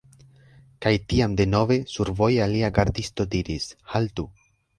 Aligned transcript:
Kaj 0.85 0.93
tiam 1.13 1.35
denove, 1.41 1.77
survoje 1.97 2.41
alia 2.47 2.73
gardisto 2.79 3.27
diris: 3.37 3.71
"Haltu 3.95 4.29